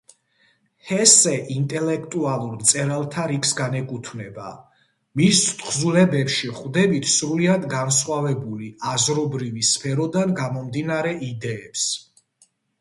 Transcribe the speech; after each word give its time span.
ჰესე 0.91 1.33
ინტელექტუალურ 1.55 2.55
მწერალთა 2.61 3.25
რიგს 3.31 3.51
განეკუთვნება; 3.59 4.47
მის 5.21 5.41
თხზულებებში 5.59 6.49
ვხვდებით 6.55 7.13
სრულიად 7.17 7.69
განსხვავებული 7.75 8.71
აზრობრივი 8.95 9.67
სფეროდან 9.75 10.35
გამომდინარე 10.41 11.15
იდეებს. 11.31 11.87